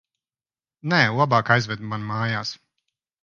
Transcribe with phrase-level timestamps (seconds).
[0.93, 2.55] Nē, labāk aizved mani mājās.